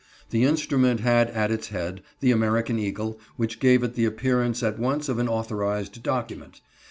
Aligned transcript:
The 0.31 0.45
instrument 0.45 1.01
had 1.01 1.29
at 1.29 1.51
its 1.51 1.67
head 1.67 2.01
the 2.21 2.31
American 2.31 2.79
eagle, 2.79 3.19
which 3.35 3.59
gave 3.59 3.83
it 3.83 3.93
the 3.93 4.05
appearance 4.05 4.63
at 4.63 4.79
once 4.79 5.07
of 5.09 5.19
an 5.19 5.27
authorized 5.29 6.01
document. 6.01 6.59